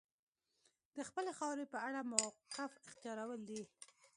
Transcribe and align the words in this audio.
د 0.95 0.97
خپلې 1.09 1.31
خاورې 1.37 1.65
په 1.73 1.77
اړه 1.87 1.99
موقف 2.11 2.71
اختیارول 2.89 3.39
دي. 3.49 3.61